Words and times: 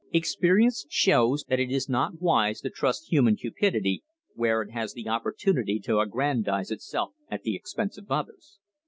Experience 0.13 0.87
shows 0.89 1.43
that 1.47 1.59
it 1.59 1.69
is 1.69 1.87
not 1.87 2.19
wise 2.19 2.59
to 2.61 2.71
trust 2.71 3.11
human 3.11 3.35
cupidity 3.35 4.03
where 4.33 4.63
it 4.63 4.71
has 4.71 4.93
the 4.93 5.07
opportunity 5.07 5.79
to 5.79 5.99
aggrandise 5.99 6.71
itself 6.71 7.11
at 7.29 7.43
the 7.43 7.55
expense 7.55 7.99
of 7.99 8.09
others. 8.09 8.57